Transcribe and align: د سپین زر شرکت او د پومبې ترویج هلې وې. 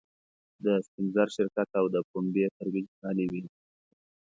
د 0.63 0.65
سپین 0.85 1.07
زر 1.15 1.27
شرکت 1.35 1.69
او 1.79 1.85
د 1.93 1.95
پومبې 2.09 2.45
ترویج 2.57 2.87
هلې 3.03 3.25
وې. 3.31 3.43